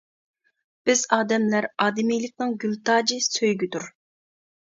بىز 0.89 1.03
ئادەملەر 1.17 1.67
ئادىمىيلىكنىڭ 1.85 2.57
گۈل 2.65 2.75
تاجى 2.91 3.19
سۆيگۈدۇر. 3.27 3.87